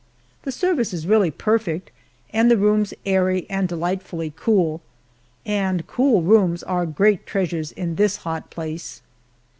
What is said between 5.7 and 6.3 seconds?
cool